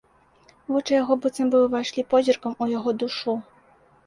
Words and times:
Вочы 0.75 0.91
яго 0.95 1.17
быццам 1.25 1.51
бы 1.57 1.59
ўвайшлі 1.65 2.05
позіркам 2.15 2.57
у 2.65 2.71
яго 2.77 2.97
душу. 3.05 3.37